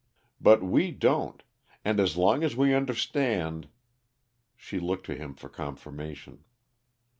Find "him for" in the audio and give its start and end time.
5.15-5.47